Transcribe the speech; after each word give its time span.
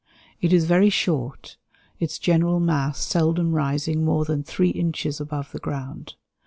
It 0.41 0.51
is 0.51 0.65
very 0.65 0.89
short, 0.89 1.57
its 1.99 2.17
general 2.17 2.59
mass 2.59 3.05
seldom 3.05 3.51
rising 3.53 4.03
more 4.03 4.25
than 4.25 4.41
3 4.43 4.71
inches 4.71 5.21
above 5.21 5.51
the 5.51 5.59
ground. 5.59 6.15